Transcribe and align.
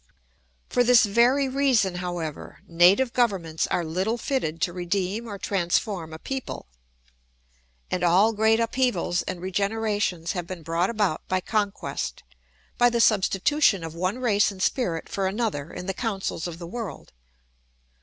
]For 0.71 0.83
this 0.83 1.03
very 1.05 1.47
reason, 1.47 1.97
however, 2.01 2.61
native 2.67 3.13
governments 3.13 3.67
are 3.67 3.85
little 3.85 4.17
fitted 4.17 4.59
to 4.63 4.73
redeem 4.73 5.27
or 5.27 5.37
transform 5.37 6.11
a 6.11 6.17
people, 6.17 6.65
and 7.91 8.03
all 8.03 8.33
great 8.33 8.59
upheavals 8.59 9.21
and 9.21 9.39
regenerations 9.39 10.31
have 10.31 10.47
been 10.47 10.63
brought 10.63 10.89
about 10.89 11.21
by 11.27 11.39
conquest, 11.39 12.23
by 12.79 12.89
the 12.89 12.99
substitution 12.99 13.83
of 13.83 13.93
one 13.93 14.17
race 14.17 14.49
and 14.51 14.63
spirit 14.63 15.07
for 15.07 15.27
another 15.27 15.71
in 15.71 15.85
the 15.85 15.93
counsels 15.93 16.47
of 16.47 16.57
the 16.57 16.65
world. 16.65 17.13